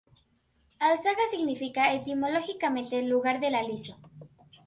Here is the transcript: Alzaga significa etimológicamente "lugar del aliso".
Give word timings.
Alzaga 0.79 1.21
significa 1.29 1.93
etimológicamente 1.93 3.03
"lugar 3.03 3.39
del 3.39 3.53
aliso". 3.53 3.99